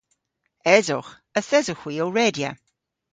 [0.75, 1.11] Esowgh.
[1.37, 2.51] Yth esowgh hwi ow redya.